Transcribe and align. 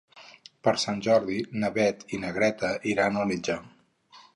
Per 0.67 0.73
Sant 0.83 1.03
Jordi 1.09 1.37
na 1.65 1.71
Beth 1.77 2.03
i 2.19 2.23
na 2.25 2.35
Greta 2.41 2.75
iran 2.95 3.23
al 3.25 3.33
metge. 3.35 3.65